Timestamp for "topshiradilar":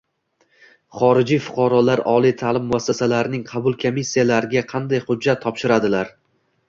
5.49-6.15